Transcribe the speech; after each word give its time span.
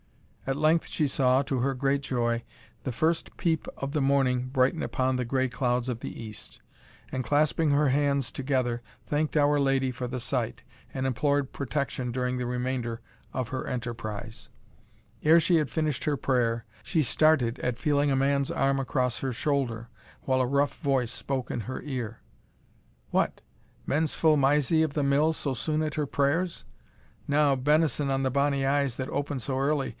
At 0.47 0.57
length 0.57 0.87
she 0.87 1.07
saw, 1.07 1.43
to 1.43 1.59
her 1.59 1.73
great 1.75 2.01
joy, 2.01 2.43
the 2.83 2.91
first 2.91 3.37
peep 3.37 3.67
of 3.77 3.93
the 3.93 4.01
morning 4.01 4.47
brighten 4.47 4.81
upon 4.83 5.15
the 5.15 5.23
gray 5.23 5.47
clouds 5.47 5.87
of 5.87 5.99
the 6.01 6.21
east, 6.21 6.59
and, 7.11 7.23
clasping 7.23 7.69
her 7.69 7.87
hands 7.89 8.31
together, 8.33 8.81
thanked 9.05 9.37
Our 9.37 9.59
Lady 9.61 9.91
for 9.91 10.07
the 10.07 10.19
sight, 10.19 10.63
and 10.93 11.05
implored 11.05 11.53
protection 11.53 12.11
during 12.11 12.37
the 12.37 12.47
remainder 12.47 12.99
of 13.31 13.49
her 13.49 13.65
enterprise. 13.67 14.49
Ere 15.23 15.39
she 15.39 15.55
had 15.57 15.69
finished 15.69 16.03
her 16.05 16.17
prayer, 16.17 16.65
she 16.83 17.01
started 17.03 17.57
at 17.59 17.77
feeling 17.77 18.09
a 18.11 18.15
man's 18.15 18.49
arm 18.51 18.77
across 18.79 19.19
her 19.19 19.31
shoulder, 19.31 19.87
while 20.23 20.41
a 20.41 20.47
rough 20.47 20.79
voice 20.79 21.11
spoke 21.11 21.49
in 21.51 21.61
her 21.61 21.81
ear 21.83 22.19
"What! 23.11 23.39
menseful 23.85 24.35
Mysie 24.35 24.81
of 24.83 24.93
the 24.95 25.03
Mill 25.03 25.31
so 25.31 25.53
soon 25.53 25.81
at 25.83 25.93
her 25.95 26.07
prayers? 26.07 26.65
now, 27.27 27.55
benison 27.55 28.09
on 28.09 28.23
the 28.23 28.31
bonny 28.31 28.65
eyes 28.65 28.95
that 28.97 29.07
open 29.11 29.37
so 29.39 29.57
early! 29.57 29.89